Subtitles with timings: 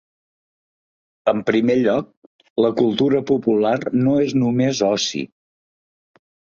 [1.31, 2.09] En primer lloc,
[2.67, 5.27] la cultura popular no és només oci.